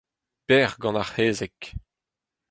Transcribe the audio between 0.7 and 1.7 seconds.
gant ar c'hezeg.